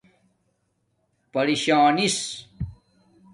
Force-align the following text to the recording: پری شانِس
پری 1.33 1.55
شانِس 1.63 2.17